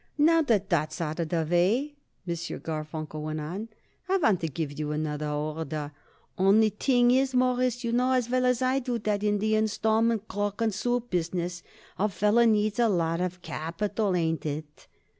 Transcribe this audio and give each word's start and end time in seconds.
"Now 0.17 0.41
that 0.41 0.67
that's 0.67 0.99
out 0.99 1.19
of 1.19 1.29
the 1.29 1.45
way," 1.47 1.93
M. 2.27 2.33
Garfunkel 2.33 3.21
went 3.21 3.39
on, 3.39 3.69
"I 4.09 4.17
want 4.17 4.41
to 4.41 4.47
give 4.47 4.79
you 4.79 4.91
another 4.91 5.27
order. 5.29 5.91
Only 6.39 6.69
thing 6.69 7.11
is, 7.11 7.35
Mawruss, 7.35 7.83
you 7.83 7.91
know 7.91 8.13
as 8.13 8.27
well 8.27 8.47
as 8.47 8.63
I 8.63 8.79
do 8.79 8.97
that 8.97 9.21
in 9.23 9.37
the 9.37 9.53
installment 9.53 10.27
cloak 10.27 10.59
and 10.59 10.73
suit 10.73 11.11
business 11.11 11.61
a 11.99 12.09
feller 12.09 12.47
needs 12.47 12.79
a 12.79 12.89
lot 12.89 13.21
of 13.21 13.43
capital. 13.43 14.15
Ain't 14.15 14.43
it?" 14.43 14.87